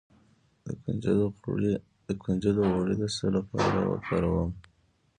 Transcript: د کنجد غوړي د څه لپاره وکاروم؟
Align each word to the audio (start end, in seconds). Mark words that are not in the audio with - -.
د 2.05 2.09
کنجد 2.25 2.57
غوړي 2.69 2.95
د 2.99 3.03
څه 3.15 3.25
لپاره 3.35 3.79
وکاروم؟ 3.91 4.51